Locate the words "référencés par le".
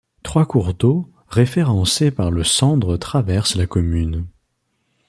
1.29-2.43